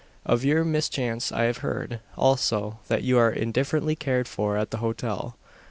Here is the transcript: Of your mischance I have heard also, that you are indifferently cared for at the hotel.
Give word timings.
Of 0.25 0.43
your 0.43 0.63
mischance 0.63 1.31
I 1.31 1.43
have 1.43 1.59
heard 1.59 1.99
also, 2.17 2.79
that 2.87 3.03
you 3.03 3.19
are 3.19 3.29
indifferently 3.29 3.95
cared 3.95 4.27
for 4.27 4.57
at 4.57 4.71
the 4.71 4.77
hotel. 4.77 5.35